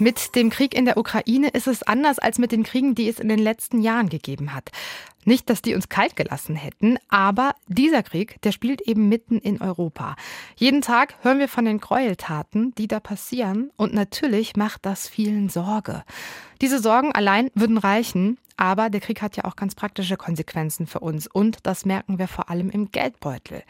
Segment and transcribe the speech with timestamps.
[0.00, 3.20] Mit dem Krieg in der Ukraine ist es anders als mit den Kriegen, die es
[3.20, 4.70] in den letzten Jahren gegeben hat.
[5.26, 9.60] Nicht, dass die uns kalt gelassen hätten, aber dieser Krieg, der spielt eben mitten in
[9.60, 10.16] Europa.
[10.56, 15.50] Jeden Tag hören wir von den Gräueltaten, die da passieren, und natürlich macht das vielen
[15.50, 16.02] Sorge.
[16.62, 21.00] Diese Sorgen allein würden reichen, aber der Krieg hat ja auch ganz praktische Konsequenzen für
[21.00, 23.64] uns und das merken wir vor allem im Geldbeutel.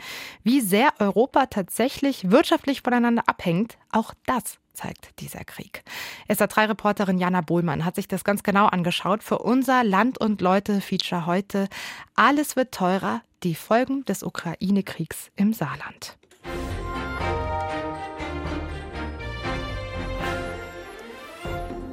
[0.45, 5.83] Wie sehr Europa tatsächlich wirtschaftlich voneinander abhängt, auch das zeigt dieser Krieg.
[6.29, 11.69] SA3-Reporterin Jana Bohlmann hat sich das ganz genau angeschaut für unser Land und Leute-Feature heute.
[12.15, 16.20] Alles wird teurer, die Folgen des Ukraine-Kriegs im Saarland.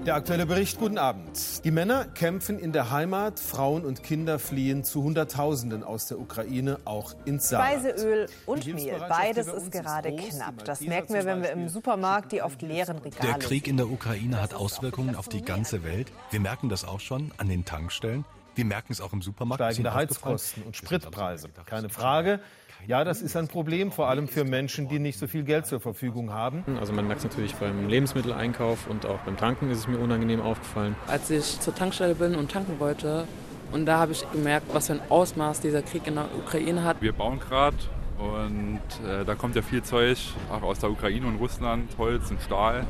[0.08, 1.66] Der aktuelle Bericht, guten Abend.
[1.66, 6.80] Die Männer kämpfen in der Heimat, Frauen und Kinder fliehen zu Hunderttausenden aus der Ukraine,
[6.86, 7.82] auch ins Saarland.
[7.82, 10.64] Speiseöl und Mehl, beides ist gerade knapp.
[10.64, 13.90] Das merken wir, wenn wir im Supermarkt die oft leeren Regale Der Krieg in der
[13.90, 16.10] Ukraine hat Auswirkungen auf die ganze Welt.
[16.32, 18.24] Wir merken das auch schon an den Tankstellen.
[18.56, 19.62] Wir merken es auch im Supermarkt.
[19.62, 21.50] Steigende Heizkosten und Spritpreise.
[21.66, 22.40] Keine Frage.
[22.86, 25.80] Ja, das ist ein Problem, vor allem für Menschen, die nicht so viel Geld zur
[25.80, 26.64] Verfügung haben.
[26.80, 30.42] Also man merkt es natürlich beim Lebensmitteleinkauf und auch beim Tanken ist es mir unangenehm
[30.42, 30.96] aufgefallen.
[31.08, 33.28] Als ich zur Tankstelle bin und tanken wollte,
[33.72, 37.02] und da habe ich gemerkt, was für ein Ausmaß dieser Krieg in der Ukraine hat.
[37.02, 37.76] Wir bauen gerade
[38.18, 40.18] und äh, da kommt ja viel Zeug
[40.50, 42.86] auch aus der Ukraine und Russland, Holz und Stahl.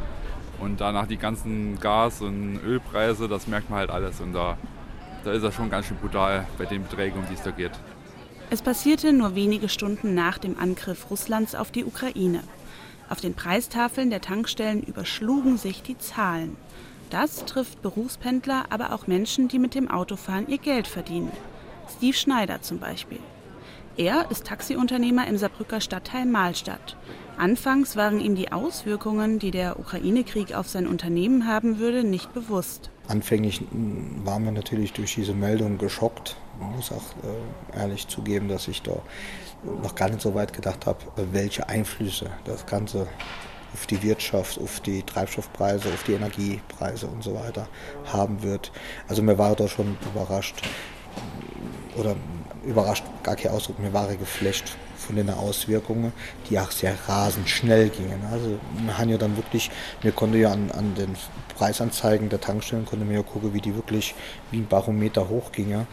[0.60, 4.22] Und danach die ganzen Gas- und Ölpreise, das merkt man halt alles.
[4.22, 4.58] Und da,
[5.24, 7.72] da ist er schon ganz schön brutal bei den Beträgen, um die es da geht.
[8.50, 12.40] Es passierte nur wenige Stunden nach dem Angriff Russlands auf die Ukraine.
[13.10, 16.56] Auf den Preistafeln der Tankstellen überschlugen sich die Zahlen.
[17.10, 21.32] Das trifft Berufspendler, aber auch Menschen, die mit dem Autofahren ihr Geld verdienen.
[21.98, 23.20] Steve Schneider zum Beispiel.
[23.98, 26.96] Er ist Taxiunternehmer im Saarbrücker Stadtteil Mahlstadt.
[27.38, 32.92] Anfangs waren ihm die Auswirkungen, die der Ukraine-Krieg auf sein Unternehmen haben würde, nicht bewusst.
[33.10, 33.62] Anfänglich
[34.24, 36.38] waren wir natürlich durch diese Meldung geschockt.
[36.60, 38.98] Man muss auch äh, ehrlich zugeben, dass ich da
[39.82, 41.00] noch gar nicht so weit gedacht habe,
[41.32, 43.08] welche Einflüsse das Ganze
[43.74, 47.68] auf die Wirtschaft, auf die Treibstoffpreise, auf die Energiepreise und so weiter
[48.06, 48.72] haben wird.
[49.08, 50.56] Also mir war da schon überrascht,
[51.96, 52.16] oder
[52.64, 56.12] überrascht, gar kein Ausdruck, mir war geflecht von den Auswirkungen,
[56.50, 58.22] die auch sehr rasend schnell gingen.
[58.32, 61.16] Also wir haben ja dann wirklich, wir konnten ja an, an den
[61.56, 64.16] Preisanzeigen der Tankstellen, konnten wir ja gucken, wie die wirklich
[64.52, 65.88] wie ein Barometer hochgingen.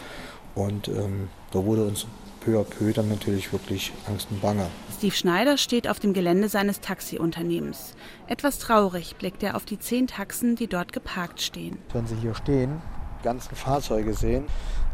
[0.54, 2.06] Und ähm, da wurde uns
[2.41, 4.66] peu à peu dann natürlich wirklich Angst und Bange.
[4.97, 7.94] Steve Schneider steht auf dem Gelände seines Taxiunternehmens.
[8.26, 11.78] Etwas traurig blickt er auf die zehn Taxen, die dort geparkt stehen.
[11.93, 12.82] Wenn Sie hier stehen,
[13.20, 14.44] die ganzen Fahrzeuge sehen,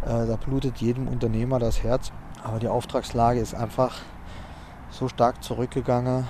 [0.02, 2.12] äh, da blutet jedem Unternehmer das Herz.
[2.42, 4.00] Aber die Auftragslage ist einfach
[4.90, 6.26] so stark zurückgegangen,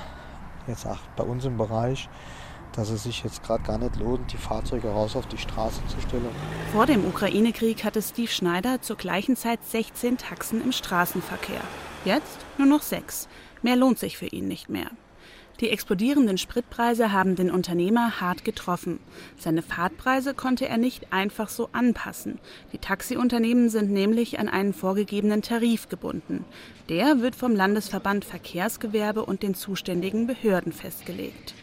[0.66, 2.08] jetzt auch bei uns im Bereich,
[2.72, 6.00] dass es sich jetzt gerade gar nicht lohnt, die Fahrzeuge raus auf die Straße zu
[6.00, 6.28] stellen.
[6.72, 11.60] Vor dem Ukraine-Krieg hatte Steve Schneider zur gleichen Zeit 16 Taxen im Straßenverkehr.
[12.04, 13.28] Jetzt nur noch sechs.
[13.62, 14.90] Mehr lohnt sich für ihn nicht mehr.
[15.60, 18.98] Die explodierenden Spritpreise haben den Unternehmer hart getroffen.
[19.36, 22.38] Seine Fahrtpreise konnte er nicht einfach so anpassen.
[22.72, 26.46] Die Taxiunternehmen sind nämlich an einen vorgegebenen Tarif gebunden.
[26.88, 31.54] Der wird vom Landesverband Verkehrsgewerbe und den zuständigen Behörden festgelegt.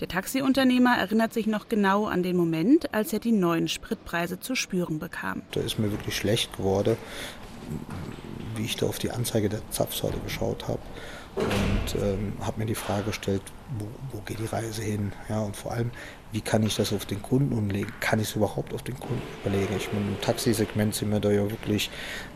[0.00, 4.54] Der Taxiunternehmer erinnert sich noch genau an den Moment, als er die neuen Spritpreise zu
[4.54, 5.42] spüren bekam.
[5.52, 6.96] Da ist mir wirklich schlecht geworden,
[8.56, 10.80] wie ich da auf die Anzeige der Zapfsäule geschaut habe
[11.36, 13.42] und ähm, habe mir die Frage gestellt,
[13.78, 15.12] wo, wo, geht die Reise hin?
[15.28, 15.90] Ja, und vor allem,
[16.32, 17.92] wie kann ich das auf den Kunden umlegen?
[18.00, 19.74] Kann ich es überhaupt auf den Kunden überlegen?
[19.76, 21.90] Ich meine, im Taxisegment sind mir da ja wirklich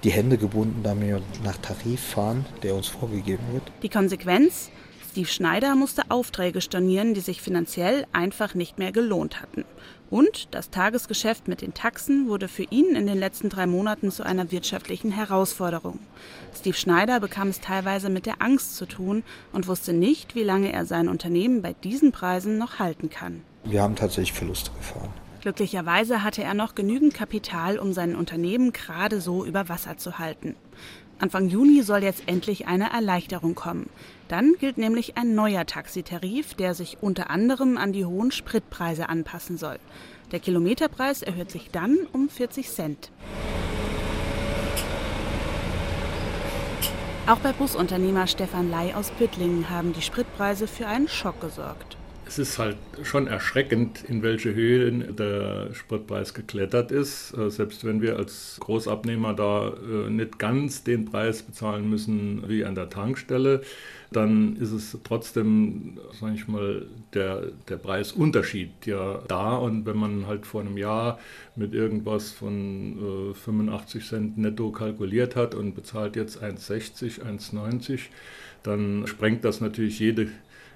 [0.04, 3.64] die Hände gebunden, da wir nach Tarif fahren, der uns vorgegeben wird.
[3.82, 4.70] Die Konsequenz?
[5.14, 9.64] Steve Schneider musste Aufträge stornieren, die sich finanziell einfach nicht mehr gelohnt hatten.
[10.10, 14.25] Und das Tagesgeschäft mit den Taxen wurde für ihn in den letzten drei Monaten zu
[14.25, 16.00] einer wirtschaftlichen Herausforderung.
[16.52, 19.22] Steve Schneider bekam es teilweise mit der Angst zu tun
[19.52, 23.43] und wusste nicht, wie lange er sein Unternehmen bei diesen Preisen noch halten kann.
[23.62, 25.10] Wir haben tatsächlich Verluste gefahren.
[25.43, 30.56] Glücklicherweise hatte er noch genügend Kapital, um sein Unternehmen gerade so über Wasser zu halten.
[31.19, 33.88] Anfang Juni soll jetzt endlich eine Erleichterung kommen.
[34.28, 39.56] Dann gilt nämlich ein neuer Taxitarif, der sich unter anderem an die hohen Spritpreise anpassen
[39.56, 39.78] soll.
[40.32, 43.11] Der Kilometerpreis erhöht sich dann um 40 Cent.
[47.26, 51.96] Auch bei Busunternehmer Stefan Ley aus Püttlingen haben die Spritpreise für einen Schock gesorgt.
[52.26, 57.37] Es ist halt schon erschreckend, in welche Höhen der Spritpreis geklettert ist.
[57.37, 62.65] Äh, selbst wenn wir als Großabnehmer da äh, nicht ganz den Preis bezahlen müssen wie
[62.65, 63.61] an der Tankstelle,
[64.11, 69.56] dann ist es trotzdem, sage ich mal, der, der Preisunterschied ja da.
[69.56, 71.19] Und wenn man halt vor einem Jahr
[71.56, 78.00] mit irgendwas von äh, 85 Cent netto kalkuliert hat und bezahlt jetzt 1,60, 1,90,
[78.62, 80.29] dann sprengt das natürlich jede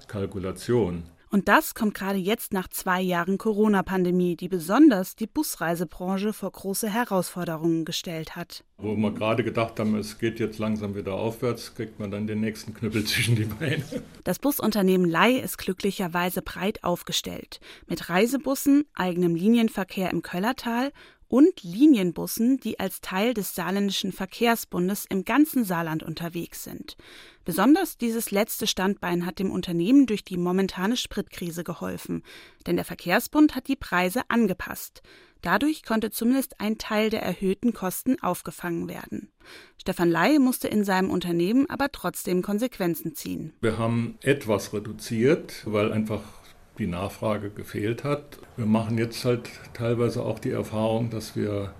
[0.07, 1.03] Kalkulation.
[1.31, 6.89] Und das kommt gerade jetzt nach zwei Jahren Corona-Pandemie, die besonders die Busreisebranche vor große
[6.89, 8.63] Herausforderungen gestellt hat.
[8.77, 12.39] Wo wir gerade gedacht haben, es geht jetzt langsam wieder aufwärts, kriegt man dann den
[12.39, 13.83] nächsten Knüppel zwischen die Beine.
[14.23, 17.59] Das Busunternehmen Lei ist glücklicherweise breit aufgestellt.
[17.85, 20.91] Mit Reisebussen, eigenem Linienverkehr im Köllertal
[21.29, 26.97] und Linienbussen, die als Teil des Saarländischen Verkehrsbundes im ganzen Saarland unterwegs sind.
[27.45, 32.23] Besonders dieses letzte Standbein hat dem Unternehmen durch die momentane Spritkrise geholfen,
[32.67, 35.01] denn der Verkehrsbund hat die Preise angepasst.
[35.41, 39.31] Dadurch konnte zumindest ein Teil der erhöhten Kosten aufgefangen werden.
[39.77, 43.53] Stefan Ley musste in seinem Unternehmen aber trotzdem Konsequenzen ziehen.
[43.61, 46.38] Wir haben etwas reduziert, weil einfach
[46.79, 48.39] die Nachfrage gefehlt hat.
[48.57, 51.73] Wir machen jetzt halt teilweise auch die Erfahrung, dass wir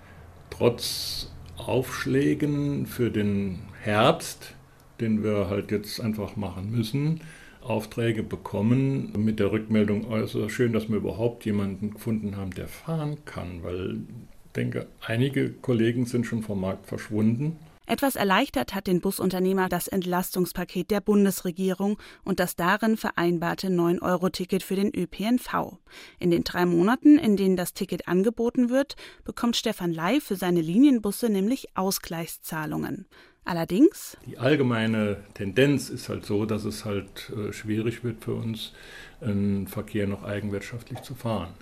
[0.50, 4.54] trotz Aufschlägen für den Herbst,
[5.00, 7.20] den wir halt jetzt einfach machen müssen,
[7.62, 12.68] Aufträge bekommen mit der Rückmeldung, oh, ist schön, dass wir überhaupt jemanden gefunden haben, der
[12.68, 13.98] fahren kann, weil
[14.46, 17.56] ich denke, einige Kollegen sind schon vom Markt verschwunden.
[17.86, 24.76] Etwas erleichtert hat den Busunternehmer das Entlastungspaket der Bundesregierung und das darin vereinbarte 9-Euro-Ticket für
[24.76, 25.78] den ÖPNV.
[26.18, 30.60] In den drei Monaten, in denen das Ticket angeboten wird, bekommt Stefan Ley für seine
[30.60, 33.06] Linienbusse nämlich Ausgleichszahlungen.
[33.44, 34.16] Allerdings.
[34.26, 38.72] Die allgemeine Tendenz ist halt so, dass es halt äh, schwierig wird für uns,
[39.20, 41.54] einen Verkehr noch eigenwirtschaftlich zu fahren.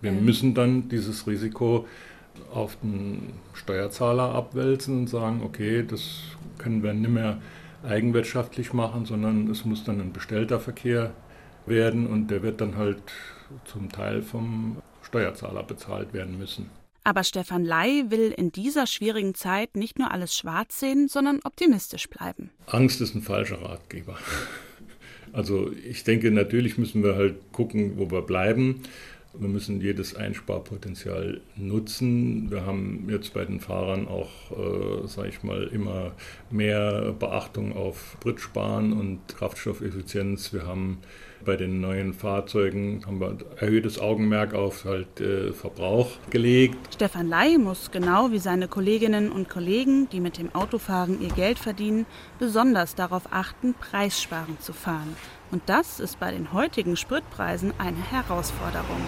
[0.00, 0.24] Wir ähm.
[0.24, 1.86] müssen dann dieses Risiko
[2.52, 6.22] auf den Steuerzahler abwälzen und sagen, okay, das
[6.58, 7.40] können wir nicht mehr
[7.82, 11.12] eigenwirtschaftlich machen, sondern es muss dann ein bestellter Verkehr
[11.66, 13.02] werden und der wird dann halt
[13.64, 16.70] zum Teil vom Steuerzahler bezahlt werden müssen.
[17.04, 22.08] Aber Stefan Ley will in dieser schwierigen Zeit nicht nur alles schwarz sehen, sondern optimistisch
[22.08, 22.50] bleiben.
[22.66, 24.18] Angst ist ein falscher Ratgeber.
[25.34, 28.82] Also ich denke, natürlich müssen wir halt gucken, wo wir bleiben.
[29.34, 32.50] Wir müssen jedes Einsparpotenzial nutzen.
[32.50, 36.12] Wir haben jetzt bei den Fahrern auch, äh, sage ich mal, immer
[36.50, 40.52] mehr Beachtung auf Spritsparen und Kraftstoffeffizienz.
[40.52, 40.98] Wir haben
[41.44, 46.76] bei den neuen Fahrzeugen haben wir erhöhtes Augenmerk auf halt, äh, Verbrauch gelegt.
[46.94, 51.58] Stefan Ley muss genau wie seine Kolleginnen und Kollegen, die mit dem Autofahren ihr Geld
[51.58, 52.06] verdienen,
[52.38, 55.16] besonders darauf achten, preissparend zu fahren.
[55.52, 59.00] Und das ist bei den heutigen Spritpreisen eine Herausforderung.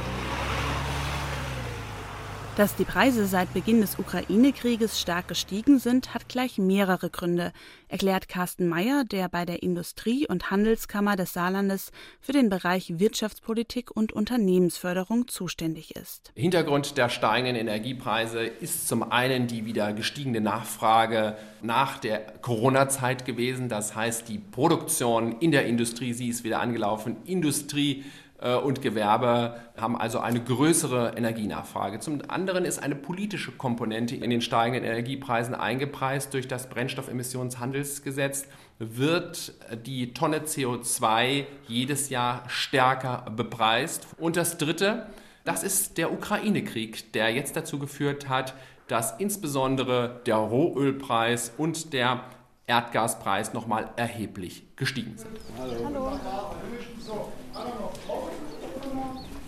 [2.57, 7.53] Dass die Preise seit Beginn des Ukraine-Krieges stark gestiegen sind, hat gleich mehrere Gründe,
[7.89, 11.91] erklärt Carsten Mayer, der bei der Industrie- und Handelskammer des Saarlandes
[12.21, 16.31] für den Bereich Wirtschaftspolitik und Unternehmensförderung zuständig ist.
[16.37, 23.69] Hintergrund der steigenden Energiepreise ist zum einen die wieder gestiegene Nachfrage nach der Corona-Zeit gewesen.
[23.69, 27.17] Das heißt, die Produktion in der Industrie, sie ist wieder angelaufen.
[27.25, 28.05] Industrie
[28.41, 32.01] und Gewerbe haben also eine größere Energienachfrage.
[32.01, 38.47] Zum anderen ist eine politische Komponente in den steigenden Energiepreisen eingepreist durch das Brennstoffemissionshandelsgesetz
[38.79, 39.55] wird
[39.87, 44.07] die Tonne CO2 jedes Jahr stärker bepreist.
[44.19, 45.07] Und das Dritte,
[45.45, 48.55] das ist der Ukraine-Krieg, der jetzt dazu geführt hat,
[48.89, 52.25] dass insbesondere der Rohölpreis und der
[52.67, 55.31] Erdgaspreis nochmal erheblich gestiegen sind.
[55.59, 56.19] Hallo.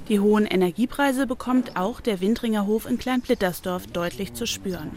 [0.09, 4.93] Die hohen Energiepreise bekommt auch der Windringer Hof in Kleinblittersdorf deutlich zu spüren.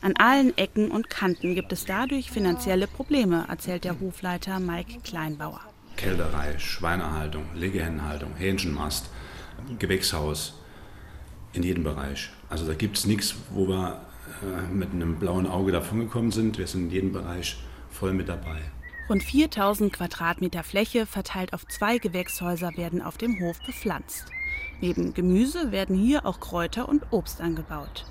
[0.00, 5.60] An allen Ecken und Kanten gibt es dadurch finanzielle Probleme, erzählt der Hofleiter Mike Kleinbauer.
[5.96, 9.10] Kälderei, Schweinehaltung, Legehennenhaltung, Hähnchenmast,
[9.78, 10.54] Gewächshaus,
[11.52, 12.30] in jedem Bereich.
[12.48, 14.00] Also da gibt es nichts, wo wir
[14.42, 16.58] äh, mit einem blauen Auge davongekommen sind.
[16.58, 17.58] Wir sind in jedem Bereich
[17.90, 18.62] voll mit dabei.
[19.06, 24.24] Rund 4000 Quadratmeter Fläche verteilt auf zwei Gewächshäuser werden auf dem Hof bepflanzt.
[24.80, 28.06] Neben Gemüse werden hier auch Kräuter und Obst angebaut.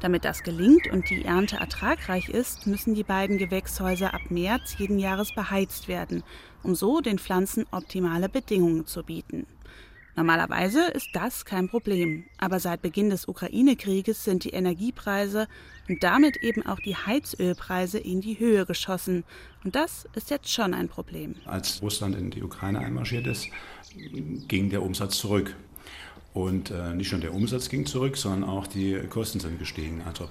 [0.00, 4.98] Damit das gelingt und die Ernte ertragreich ist, müssen die beiden Gewächshäuser ab März jeden
[4.98, 6.22] Jahres beheizt werden,
[6.62, 9.46] um so den Pflanzen optimale Bedingungen zu bieten.
[10.18, 12.24] Normalerweise ist das kein Problem.
[12.38, 15.46] Aber seit Beginn des Ukraine-Krieges sind die Energiepreise
[15.88, 19.22] und damit eben auch die Heizölpreise in die Höhe geschossen.
[19.62, 21.36] Und das ist jetzt schon ein Problem.
[21.44, 23.46] Als Russland in die Ukraine einmarschiert ist,
[24.48, 25.54] ging der Umsatz zurück.
[26.34, 30.02] Und äh, nicht nur der Umsatz ging zurück, sondern auch die Kosten sind gestiegen.
[30.04, 30.28] Also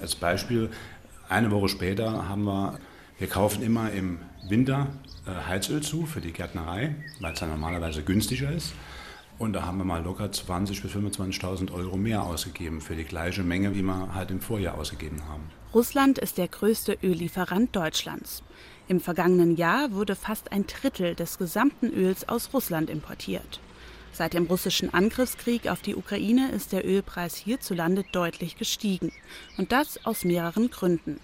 [0.00, 0.70] als Beispiel,
[1.28, 2.80] eine Woche später haben wir,
[3.18, 4.86] wir kaufen immer im Winter
[5.26, 8.72] äh, Heizöl zu für die Gärtnerei, weil es dann normalerweise günstiger ist.
[9.38, 13.42] Und da haben wir mal locker 20.000 bis 25.000 Euro mehr ausgegeben für die gleiche
[13.42, 15.50] Menge, wie wir halt im Vorjahr ausgegeben haben.
[15.74, 18.42] Russland ist der größte Öllieferant Deutschlands.
[18.88, 23.60] Im vergangenen Jahr wurde fast ein Drittel des gesamten Öls aus Russland importiert.
[24.12, 29.12] Seit dem russischen Angriffskrieg auf die Ukraine ist der Ölpreis hierzulande deutlich gestiegen.
[29.58, 31.20] Und das aus mehreren Gründen.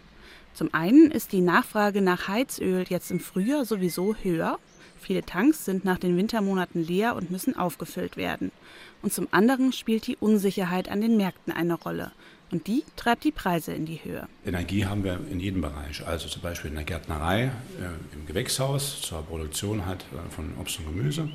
[0.52, 4.58] Zum einen ist die Nachfrage nach Heizöl jetzt im Frühjahr sowieso höher
[5.02, 8.52] Viele Tanks sind nach den Wintermonaten leer und müssen aufgefüllt werden.
[9.02, 12.12] Und zum anderen spielt die Unsicherheit an den Märkten eine Rolle.
[12.52, 14.28] Und die treibt die Preise in die Höhe.
[14.46, 16.06] Energie haben wir in jedem Bereich.
[16.06, 20.94] Also zum Beispiel in der Gärtnerei, äh, im Gewächshaus, zur Produktion halt von Obst und
[20.94, 21.28] Gemüse.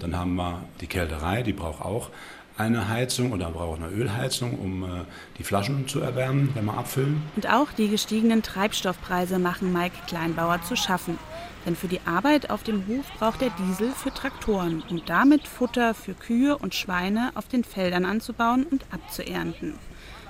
[0.00, 2.10] Dann haben wir die Kälterei, die braucht auch
[2.56, 5.04] eine Heizung oder braucht eine Ölheizung, um äh,
[5.38, 7.22] die Flaschen zu erwärmen, wenn wir abfüllen.
[7.36, 11.18] Und auch die gestiegenen Treibstoffpreise machen Mike Kleinbauer zu schaffen.
[11.66, 15.94] Denn für die Arbeit auf dem Hof braucht er Diesel für Traktoren, um damit Futter
[15.94, 19.78] für Kühe und Schweine auf den Feldern anzubauen und abzuernten.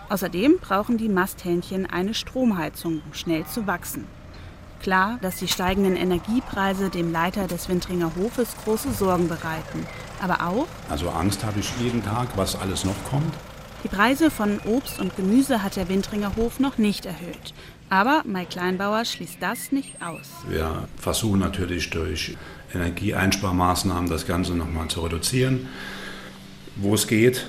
[0.09, 4.07] Außerdem brauchen die Masthähnchen eine Stromheizung, um schnell zu wachsen.
[4.81, 9.87] Klar, dass die steigenden Energiepreise dem Leiter des Wintringer Hofes große Sorgen bereiten.
[10.21, 10.67] Aber auch.
[10.91, 13.35] Also Angst habe ich jeden Tag, was alles noch kommt.
[13.83, 17.55] Die Preise von Obst und Gemüse hat der Wintringer Hof noch nicht erhöht.
[17.91, 20.31] Aber Mike Kleinbauer schließt das nicht aus.
[20.49, 22.37] Wir versuchen natürlich durch
[22.75, 25.69] Energieeinsparmaßnahmen das Ganze nochmal zu reduzieren,
[26.77, 27.49] wo es geht.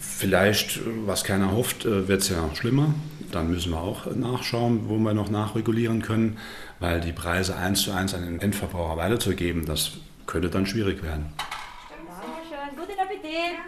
[0.00, 2.94] Vielleicht, was keiner hofft, äh, wird es ja schlimmer.
[3.32, 6.38] Dann müssen wir auch nachschauen, wo wir noch nachregulieren können,
[6.80, 9.92] weil die Preise eins zu eins an den Endverbraucher weiterzugeben, das
[10.26, 11.26] könnte dann schwierig werden.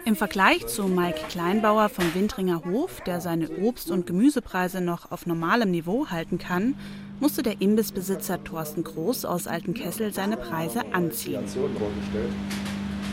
[0.05, 5.25] Im Vergleich zu Mike Kleinbauer vom Windringer Hof, der seine Obst- und Gemüsepreise noch auf
[5.25, 6.75] normalem Niveau halten kann,
[7.19, 11.43] musste der Imbissbesitzer Thorsten Groß aus Altenkessel seine Preise anziehen.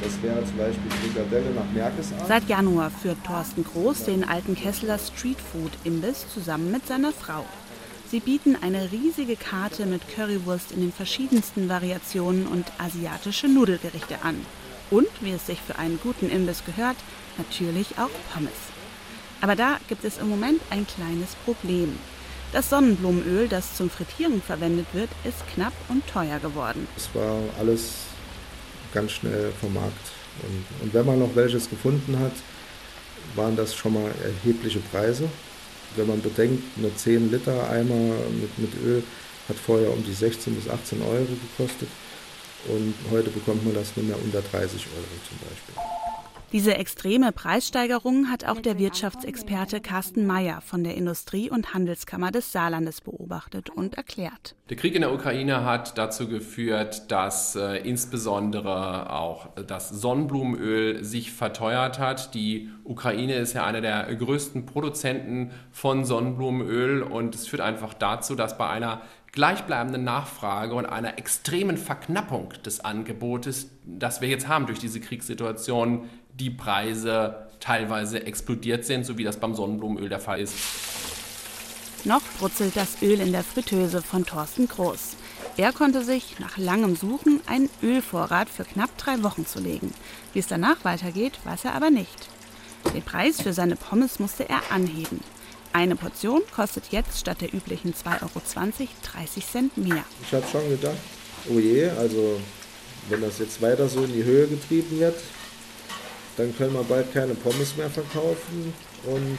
[0.02, 0.90] Das wäre zum Beispiel
[1.54, 2.28] nach.
[2.28, 7.44] Seit Januar führt Thorsten Groß den Altenkesseler Streetfood-Imbiss zusammen mit seiner Frau.
[8.08, 14.36] Sie bieten eine riesige Karte mit Currywurst in den verschiedensten Variationen und asiatische Nudelgerichte an.
[14.90, 16.96] Und, wie es sich für einen guten Imbiss gehört,
[17.38, 18.52] natürlich auch Pommes.
[19.40, 21.98] Aber da gibt es im Moment ein kleines Problem.
[22.52, 26.86] Das Sonnenblumenöl, das zum Frittieren verwendet wird, ist knapp und teuer geworden.
[26.96, 27.92] Es war alles
[28.94, 30.12] ganz schnell vom Markt.
[30.42, 32.32] Und, und wenn man noch welches gefunden hat,
[33.34, 35.28] waren das schon mal erhebliche Preise.
[35.96, 39.02] Wenn man bedenkt, eine 10 Liter Eimer mit, mit Öl
[39.48, 41.26] hat vorher um die 16 bis 18 Euro
[41.56, 41.88] gekostet.
[42.68, 45.74] Und heute bekommt man das nur mehr unter 30 Euro zum Beispiel.
[46.52, 52.52] Diese extreme Preissteigerung hat auch der Wirtschaftsexperte Carsten Mayer von der Industrie- und Handelskammer des
[52.52, 54.54] Saarlandes beobachtet und erklärt.
[54.70, 61.32] Der Krieg in der Ukraine hat dazu geführt, dass äh, insbesondere auch das Sonnenblumenöl sich
[61.32, 62.32] verteuert hat.
[62.34, 68.36] Die Ukraine ist ja einer der größten Produzenten von Sonnenblumenöl und es führt einfach dazu,
[68.36, 69.02] dass bei einer
[69.36, 76.08] gleichbleibenden Nachfrage und einer extremen Verknappung des Angebotes, das wir jetzt haben durch diese Kriegssituation,
[76.32, 80.54] die Preise teilweise explodiert sind, so wie das beim Sonnenblumenöl der Fall ist.
[82.04, 85.16] Noch brutzelt das Öl in der Fritteuse von Thorsten Groß.
[85.58, 89.92] Er konnte sich nach langem Suchen einen Ölvorrat für knapp drei Wochen zulegen.
[90.32, 92.28] Wie es danach weitergeht, weiß er aber nicht.
[92.94, 95.20] Den Preis für seine Pommes musste er anheben.
[95.76, 98.40] Eine Portion kostet jetzt statt der üblichen 2,20 Euro
[99.12, 100.04] 30 Cent mehr.
[100.22, 100.96] Ich habe schon gedacht,
[101.50, 102.40] oh je, also
[103.10, 105.16] wenn das jetzt weiter so in die Höhe getrieben wird,
[106.38, 108.72] dann können wir bald keine Pommes mehr verkaufen
[109.04, 109.38] und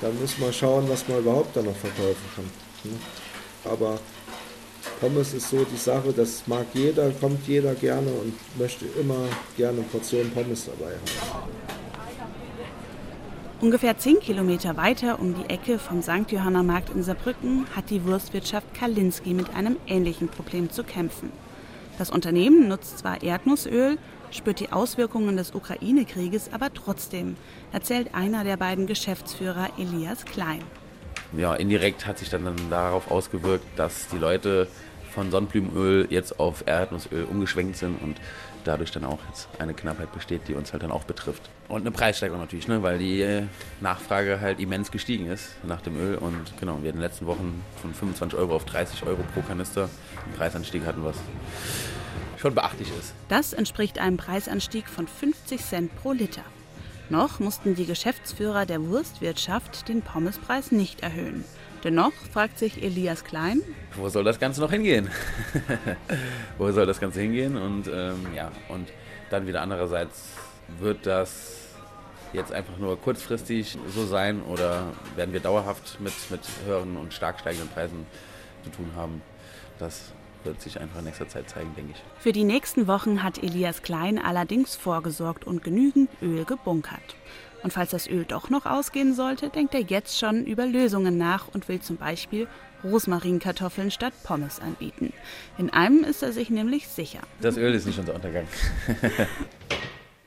[0.00, 2.44] dann müssen wir schauen, was man überhaupt dann noch verkaufen kann.
[2.84, 2.96] Ne?
[3.64, 3.98] Aber
[5.00, 9.26] Pommes ist so die Sache, das mag jeder, kommt jeder gerne und möchte immer
[9.56, 11.79] gerne eine Portion Pommes dabei haben.
[13.60, 16.30] Ungefähr zehn Kilometer weiter um die Ecke vom St.
[16.30, 21.30] Johanna Markt in Saarbrücken hat die Wurstwirtschaft Kalinski mit einem ähnlichen Problem zu kämpfen.
[21.98, 23.98] Das Unternehmen nutzt zwar Erdnussöl,
[24.30, 27.36] spürt die Auswirkungen des Ukraine-Krieges aber trotzdem,
[27.70, 30.62] erzählt einer der beiden Geschäftsführer Elias Klein.
[31.36, 34.68] Ja, indirekt hat sich dann darauf ausgewirkt, dass die Leute
[35.10, 38.16] von Sonnenblumenöl jetzt auf Erdnussöl umgeschwenkt sind und
[38.64, 41.48] dadurch dann auch jetzt eine Knappheit besteht, die uns halt dann auch betrifft.
[41.68, 43.44] Und eine Preissteigerung natürlich, ne, weil die äh,
[43.80, 47.62] Nachfrage halt immens gestiegen ist nach dem Öl und genau, wir in den letzten Wochen
[47.80, 49.88] von 25 Euro auf 30 Euro pro Kanister
[50.24, 51.16] einen Preisanstieg hatten, was
[52.38, 53.14] schon beachtlich ist.
[53.28, 56.42] Das entspricht einem Preisanstieg von 50 Cent pro Liter.
[57.10, 61.44] Noch mussten die Geschäftsführer der Wurstwirtschaft den Pommespreis nicht erhöhen.
[61.82, 63.62] Dennoch fragt sich Elias Klein,
[63.96, 65.08] wo soll das Ganze noch hingehen?
[66.58, 67.56] wo soll das Ganze hingehen?
[67.56, 68.88] Und ähm, ja, und
[69.30, 70.28] dann wieder andererseits
[70.78, 71.56] wird das
[72.32, 77.40] jetzt einfach nur kurzfristig so sein oder werden wir dauerhaft mit, mit höheren und stark
[77.40, 78.06] steigenden Preisen
[78.62, 79.22] zu tun haben?
[79.78, 80.12] Das
[80.44, 82.02] wird sich einfach in nächster Zeit zeigen, denke ich.
[82.18, 87.16] Für die nächsten Wochen hat Elias Klein allerdings vorgesorgt und genügend Öl gebunkert.
[87.62, 91.48] Und falls das Öl doch noch ausgehen sollte, denkt er jetzt schon über Lösungen nach
[91.48, 92.48] und will zum Beispiel
[92.84, 95.12] Rosmarinkartoffeln statt Pommes anbieten.
[95.58, 97.20] In einem ist er sich nämlich sicher.
[97.40, 98.46] Das Öl ist nicht unser Untergang.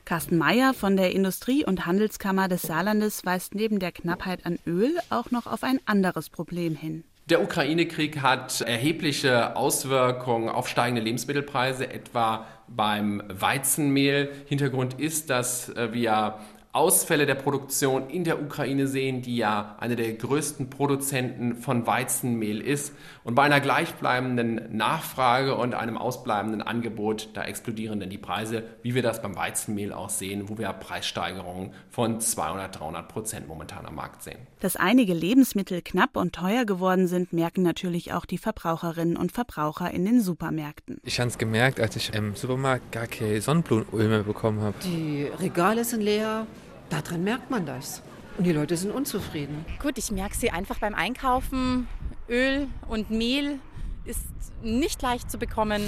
[0.04, 4.98] Carsten Meyer von der Industrie- und Handelskammer des Saarlandes weist neben der Knappheit an Öl
[5.08, 7.04] auch noch auf ein anderes Problem hin.
[7.30, 14.30] Der Ukraine-Krieg hat erhebliche Auswirkungen auf steigende Lebensmittelpreise, etwa beim Weizenmehl.
[14.44, 16.38] Hintergrund ist, dass äh, wir
[16.74, 22.60] Ausfälle der Produktion in der Ukraine sehen, die ja eine der größten Produzenten von Weizenmehl
[22.60, 22.92] ist.
[23.22, 28.96] Und bei einer gleichbleibenden Nachfrage und einem ausbleibenden Angebot, da explodieren dann die Preise, wie
[28.96, 33.94] wir das beim Weizenmehl auch sehen, wo wir Preissteigerungen von 200, 300 Prozent momentan am
[33.94, 34.38] Markt sehen.
[34.58, 39.92] Dass einige Lebensmittel knapp und teuer geworden sind, merken natürlich auch die Verbraucherinnen und Verbraucher
[39.92, 41.00] in den Supermärkten.
[41.04, 44.74] Ich habe es gemerkt, als ich im Supermarkt gar kein Sonnenblumenöl mehr bekommen habe.
[44.82, 46.48] Die Regale sind leer.
[46.94, 48.02] Daran merkt man das.
[48.38, 49.64] Und die Leute sind unzufrieden.
[49.82, 51.88] Gut, ich merke sie einfach beim Einkaufen.
[52.28, 53.58] Öl und Mehl
[54.04, 54.22] ist
[54.62, 55.82] nicht leicht zu bekommen.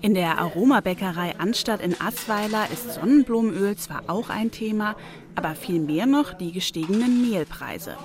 [0.00, 4.96] In der Aromabäckerei Anstatt in Assweiler ist Sonnenblumenöl zwar auch ein Thema,
[5.36, 7.96] aber viel mehr noch die gestiegenen Mehlpreise.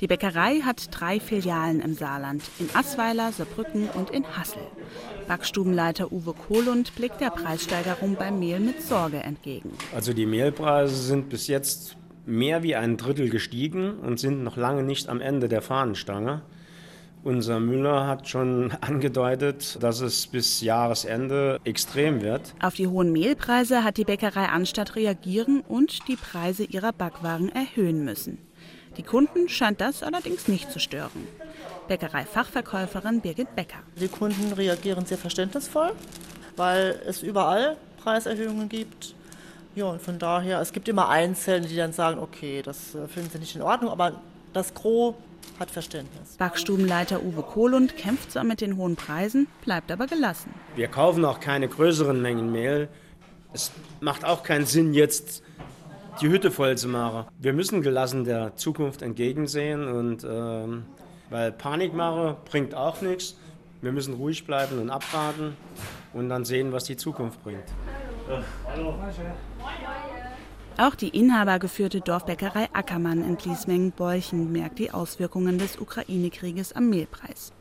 [0.00, 4.62] Die Bäckerei hat drei Filialen im Saarland, in Assweiler, Saarbrücken und in Hassel.
[5.28, 9.70] Backstubenleiter Uwe Kohlund blickt der Preissteigerung beim Mehl mit Sorge entgegen.
[9.94, 11.96] Also die Mehlpreise sind bis jetzt
[12.26, 16.42] mehr wie ein Drittel gestiegen und sind noch lange nicht am Ende der Fahnenstange.
[17.22, 22.54] Unser Müller hat schon angedeutet, dass es bis Jahresende extrem wird.
[22.60, 28.04] Auf die hohen Mehlpreise hat die Bäckerei Anstatt reagieren und die Preise ihrer Backwaren erhöhen
[28.04, 28.38] müssen.
[28.96, 31.26] Die Kunden scheint das allerdings nicht zu stören.
[31.88, 33.78] Bäckerei-Fachverkäuferin Birgit Becker.
[34.00, 35.92] Die Kunden reagieren sehr verständnisvoll,
[36.56, 39.14] weil es überall Preiserhöhungen gibt.
[39.74, 43.30] Ja, und von daher, es gibt immer Einzelne, die dann sagen, okay, das äh, finden
[43.30, 44.20] sie nicht in Ordnung, aber
[44.52, 45.14] das Gros
[45.58, 46.36] hat Verständnis.
[46.38, 50.54] Backstubenleiter Uwe Kohlund kämpft zwar mit den hohen Preisen, bleibt aber gelassen.
[50.76, 52.88] Wir kaufen auch keine größeren Mengen Mehl.
[53.52, 55.42] Es macht auch keinen Sinn, jetzt
[56.20, 57.26] die Hütte voll zu machen.
[57.38, 60.84] Wir müssen gelassen der Zukunft entgegensehen und ähm,
[61.30, 63.36] weil Panikmache bringt auch nichts.
[63.80, 65.56] Wir müssen ruhig bleiben und abwarten
[66.12, 67.64] und dann sehen, was die Zukunft bringt.
[70.76, 77.52] Auch die inhabergeführte Dorfbäckerei Ackermann in Gliesmengen-Bolchen merkt die Auswirkungen des Ukraine-Krieges am Mehlpreis.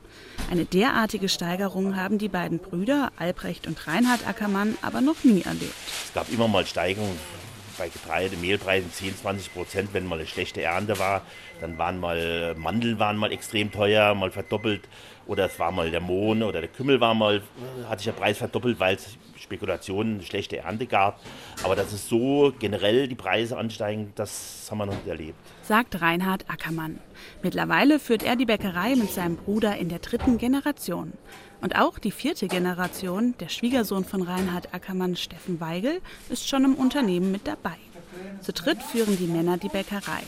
[0.50, 5.74] Eine derartige Steigerung haben die beiden Brüder, Albrecht und Reinhard Ackermann, aber noch nie erlebt.
[6.06, 7.18] Es gab immer mal Steigerungen
[7.78, 11.22] bei Getreide, Mehlpreisen 10, 20 Prozent, wenn mal eine schlechte Ernte war.
[11.62, 14.82] Dann waren mal Mandeln waren mal extrem teuer, mal verdoppelt.
[15.26, 17.42] Oder es war mal der Mohn oder der Kümmel war mal,
[17.88, 21.20] hat sich der Preis verdoppelt, weil es Spekulationen, eine schlechte Ernte gab.
[21.64, 25.38] Aber dass es so generell die Preise ansteigen, das haben wir noch nicht erlebt.
[25.62, 27.00] Sagt Reinhard Ackermann.
[27.42, 31.14] Mittlerweile führt er die Bäckerei mit seinem Bruder in der dritten Generation.
[31.64, 36.76] Und auch die vierte Generation, der Schwiegersohn von Reinhard Ackermann, Steffen Weigel, ist schon im
[36.76, 37.78] Unternehmen mit dabei.
[38.42, 40.24] Zu dritt führen die Männer die Bäckerei.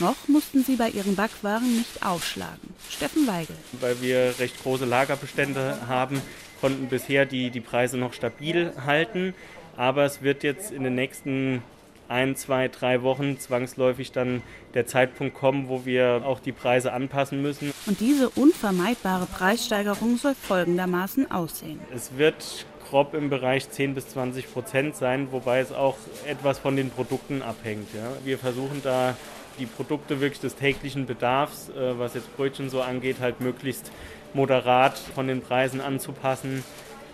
[0.00, 2.74] Noch mussten sie bei ihren Backwaren nicht aufschlagen.
[2.90, 3.54] Steffen Weigel.
[3.80, 6.20] Weil wir recht große Lagerbestände haben,
[6.60, 9.34] konnten bisher die, die Preise noch stabil halten.
[9.76, 11.62] Aber es wird jetzt in den nächsten
[12.12, 14.42] ein, zwei, drei Wochen zwangsläufig dann
[14.74, 17.72] der Zeitpunkt kommen, wo wir auch die Preise anpassen müssen.
[17.86, 21.80] Und diese unvermeidbare Preissteigerung soll folgendermaßen aussehen.
[21.94, 25.96] Es wird grob im Bereich 10 bis 20 Prozent sein, wobei es auch
[26.26, 27.88] etwas von den Produkten abhängt.
[27.94, 28.12] Ja.
[28.24, 29.16] Wir versuchen da
[29.58, 33.90] die Produkte wirklich des täglichen Bedarfs, äh, was jetzt Brötchen so angeht, halt möglichst
[34.34, 36.64] moderat von den Preisen anzupassen.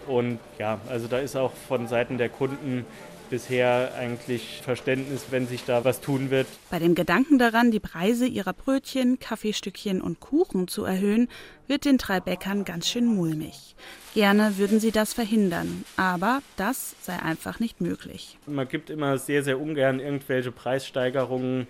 [0.06, 2.84] Und ja, also da ist auch von Seiten der Kunden
[3.30, 6.46] bisher eigentlich Verständnis, wenn sich da was tun wird.
[6.70, 11.28] Bei dem Gedanken daran, die Preise ihrer Brötchen, Kaffeestückchen und Kuchen zu erhöhen,
[11.66, 13.76] wird den drei Bäckern ganz schön mulmig.
[14.14, 18.38] Gerne würden sie das verhindern, aber das sei einfach nicht möglich.
[18.46, 21.66] Man gibt immer sehr, sehr ungern irgendwelche Preissteigerungen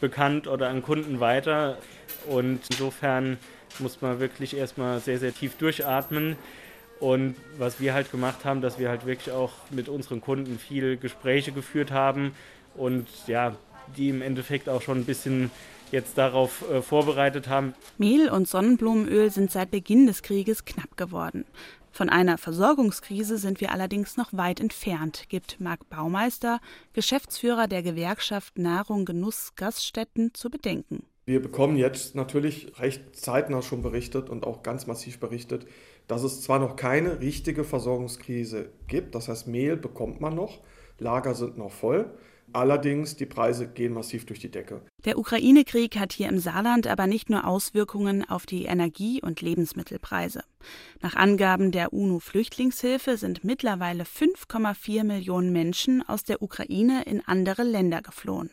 [0.00, 1.78] bekannt oder an Kunden weiter
[2.28, 3.38] und insofern
[3.78, 6.36] muss man wirklich erstmal sehr, sehr tief durchatmen.
[7.00, 10.96] Und was wir halt gemacht haben, dass wir halt wirklich auch mit unseren Kunden viele
[10.96, 12.32] Gespräche geführt haben
[12.74, 13.54] und ja,
[13.96, 15.50] die im Endeffekt auch schon ein bisschen
[15.92, 17.74] jetzt darauf äh, vorbereitet haben.
[17.98, 21.44] Mehl und Sonnenblumenöl sind seit Beginn des Krieges knapp geworden.
[21.92, 26.60] Von einer Versorgungskrise sind wir allerdings noch weit entfernt, gibt Marc Baumeister,
[26.92, 31.04] Geschäftsführer der Gewerkschaft Nahrung Genuss Gaststätten, zu bedenken.
[31.24, 35.66] Wir bekommen jetzt natürlich recht zeitnah schon berichtet und auch ganz massiv berichtet,
[36.06, 40.60] dass es zwar noch keine richtige Versorgungskrise gibt, das heißt Mehl bekommt man noch,
[40.98, 42.10] Lager sind noch voll,
[42.52, 44.82] allerdings die Preise gehen massiv durch die Decke.
[45.04, 50.42] Der Ukraine-Krieg hat hier im Saarland aber nicht nur Auswirkungen auf die Energie- und Lebensmittelpreise.
[51.00, 58.02] Nach Angaben der UNO-Flüchtlingshilfe sind mittlerweile 5,4 Millionen Menschen aus der Ukraine in andere Länder
[58.02, 58.50] geflohen.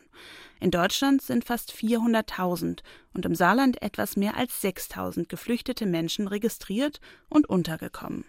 [0.60, 2.80] In Deutschland sind fast 400.000
[3.12, 8.24] und im Saarland etwas mehr als 6.000 geflüchtete Menschen registriert und untergekommen.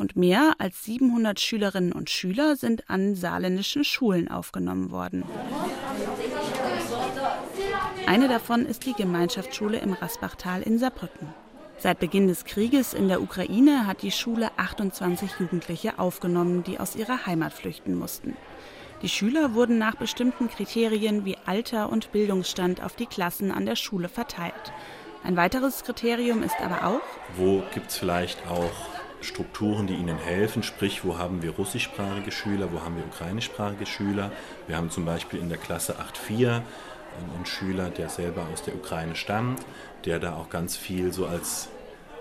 [0.00, 5.24] Und mehr als 700 Schülerinnen und Schüler sind an saarländischen Schulen aufgenommen worden.
[8.06, 11.28] Eine davon ist die Gemeinschaftsschule im Rasbachtal in Saarbrücken.
[11.76, 16.96] Seit Beginn des Krieges in der Ukraine hat die Schule 28 Jugendliche aufgenommen, die aus
[16.96, 18.38] ihrer Heimat flüchten mussten.
[19.02, 23.76] Die Schüler wurden nach bestimmten Kriterien wie Alter und Bildungsstand auf die Klassen an der
[23.76, 24.72] Schule verteilt.
[25.24, 27.02] Ein weiteres Kriterium ist aber auch,
[27.36, 32.72] wo gibt es vielleicht auch Strukturen, die ihnen helfen, sprich, wo haben wir russischsprachige Schüler,
[32.72, 34.32] wo haben wir ukrainischsprachige Schüler.
[34.66, 36.62] Wir haben zum Beispiel in der Klasse 8.4
[37.34, 39.60] einen Schüler, der selber aus der Ukraine stammt,
[40.04, 41.68] der da auch ganz viel so als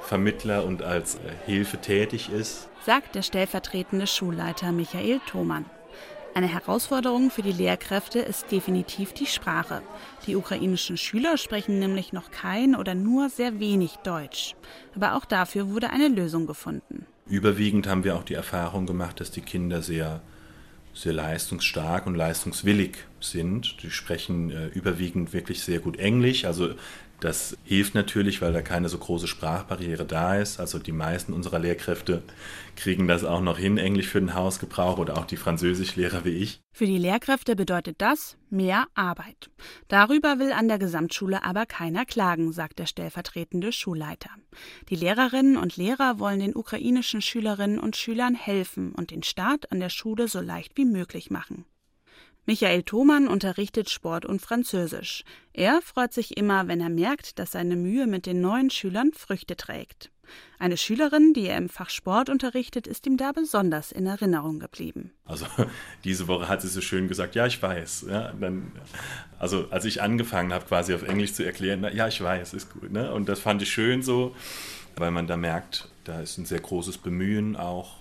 [0.02, 2.68] Vermittler und als äh, Hilfe tätig ist.
[2.86, 5.66] Sagt der stellvertretende Schulleiter Michael Thomann.
[6.36, 9.82] Eine Herausforderung für die Lehrkräfte ist definitiv die Sprache.
[10.28, 14.56] Die ukrainischen Schüler sprechen nämlich noch kein oder nur sehr wenig Deutsch.
[14.96, 17.06] Aber auch dafür wurde eine Lösung gefunden.
[17.28, 20.22] Überwiegend haben wir auch die Erfahrung gemacht, dass die Kinder sehr,
[20.94, 23.82] sehr leistungsstark und leistungswillig sind.
[23.84, 26.46] Die sprechen äh, überwiegend wirklich sehr gut Englisch.
[26.46, 26.76] Also
[27.20, 30.60] das hilft natürlich, weil da keine so große Sprachbarriere da ist.
[30.60, 32.24] Also die meisten unserer Lehrkräfte
[32.76, 36.62] kriegen das auch noch hin, Englisch für den Hausgebrauch oder auch die Französischlehrer wie ich.
[36.72, 39.50] Für die Lehrkräfte bedeutet das mehr Arbeit.
[39.90, 44.30] Darüber will an der Gesamtschule aber keiner klagen, sagt der stellvertretende Schulleiter.
[44.90, 49.82] Die Lehrerinnen und Lehrer wollen den ukrainischen Schülerinnen und Schülern helfen und den Start an
[49.82, 51.66] der Schule so leicht wie möglich machen.
[52.50, 55.24] Michael Thomann unterrichtet Sport und Französisch.
[55.54, 59.56] Er freut sich immer, wenn er merkt, dass seine Mühe mit den neuen Schülern Früchte
[59.56, 60.10] trägt.
[60.58, 65.12] Eine Schülerin, die er im Fach Sport unterrichtet, ist ihm da besonders in Erinnerung geblieben.
[65.26, 65.46] Also
[66.04, 68.08] diese Woche hat sie so schön gesagt, ja, ich weiß.
[68.10, 68.72] Ja, dann,
[69.38, 72.92] also als ich angefangen habe, quasi auf Englisch zu erklären, ja, ich weiß, ist gut.
[72.92, 73.14] Ne?
[73.14, 74.36] Und das fand ich schön so,
[74.96, 77.99] weil man da merkt, da ist ein sehr großes Bemühen auch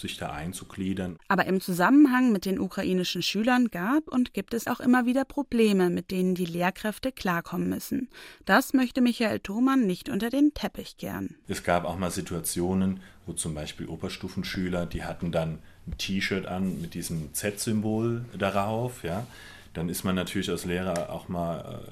[0.00, 1.16] sich da einzugliedern.
[1.28, 5.90] Aber im Zusammenhang mit den ukrainischen Schülern gab und gibt es auch immer wieder Probleme,
[5.90, 8.08] mit denen die Lehrkräfte klarkommen müssen.
[8.44, 11.36] Das möchte Michael Thomann nicht unter den Teppich kehren.
[11.48, 16.80] Es gab auch mal Situationen, wo zum Beispiel Oberstufenschüler, die hatten dann ein T-Shirt an
[16.80, 19.26] mit diesem Z-Symbol darauf, ja.
[19.74, 21.82] Dann ist man natürlich als Lehrer auch mal,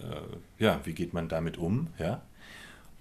[0.58, 2.22] äh, ja, wie geht man damit um, ja.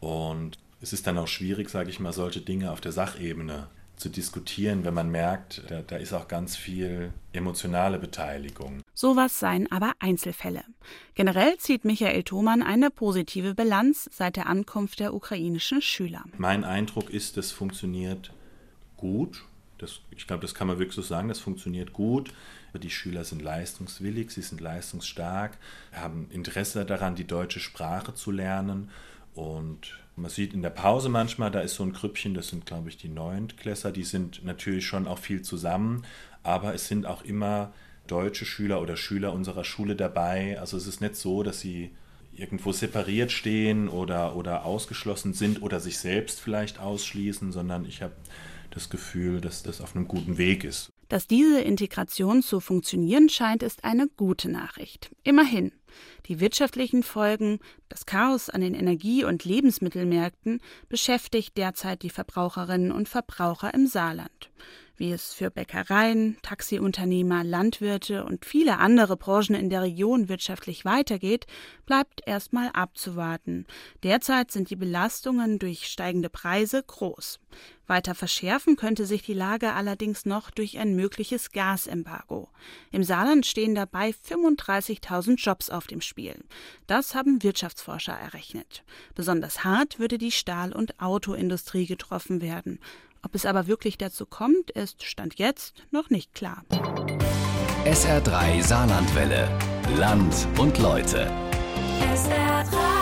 [0.02, 4.10] Und es ist dann auch schwierig, sage ich mal, solche Dinge auf der Sachebene zu
[4.10, 8.82] diskutieren, wenn man merkt, da, da ist auch ganz viel emotionale Beteiligung.
[8.94, 10.64] Sowas seien aber Einzelfälle.
[11.16, 16.24] Generell zieht Michael Thomann eine positive Bilanz seit der Ankunft der ukrainischen Schüler.
[16.38, 18.32] Mein Eindruck ist, das funktioniert
[18.98, 19.44] gut.
[19.78, 22.34] Das, ich glaube, das kann man wirklich so sagen, das funktioniert gut.
[22.74, 25.58] Die Schüler sind leistungswillig, sie sind leistungsstark,
[25.92, 28.90] haben Interesse daran, die deutsche Sprache zu lernen
[29.36, 32.90] und man sieht in der Pause manchmal, da ist so ein Grüppchen, das sind, glaube
[32.90, 36.04] ich, die Neuntklässer, die sind natürlich schon auch viel zusammen,
[36.44, 37.74] aber es sind auch immer
[38.08, 40.60] deutsche Schüler oder Schüler unserer Schule dabei.
[40.60, 41.92] Also es ist nicht so, dass sie
[42.36, 48.14] irgendwo separiert stehen oder, oder ausgeschlossen sind oder sich selbst vielleicht ausschließen, sondern ich habe
[48.72, 50.93] das Gefühl, dass das auf einem guten Weg ist.
[51.10, 55.12] Dass diese Integration zu funktionieren scheint, ist eine gute Nachricht.
[55.24, 55.72] Immerhin.
[56.26, 63.10] Die wirtschaftlichen Folgen, das Chaos an den Energie- und Lebensmittelmärkten beschäftigt derzeit die Verbraucherinnen und
[63.10, 64.50] Verbraucher im Saarland.
[64.96, 71.48] Wie es für Bäckereien, Taxiunternehmer, Landwirte und viele andere Branchen in der Region wirtschaftlich weitergeht,
[71.88, 73.66] bleibt erstmal abzuwarten.
[74.04, 77.40] Derzeit sind die Belastungen durch steigende Preise groß.
[77.88, 82.50] Weiter verschärfen könnte sich die Lage allerdings noch durch ein mögliches Gasembargo.
[82.92, 86.36] Im Saarland stehen dabei 35.000 Jobs auf dem Spiel.
[86.86, 88.84] Das haben Wirtschaftsforscher errechnet.
[89.16, 92.80] Besonders hart würde die Stahl- und Autoindustrie getroffen werden.
[93.24, 96.64] Ob es aber wirklich dazu kommt, ist Stand jetzt noch nicht klar.
[97.86, 99.50] SR3 Saarlandwelle.
[99.98, 101.32] Land und Leute.
[102.14, 102.94] SR3.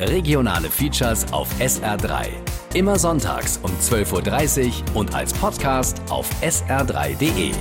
[0.00, 2.28] Regionale Features auf SR3.
[2.74, 7.52] Immer sonntags um 12.30 Uhr und als Podcast auf sr3.de.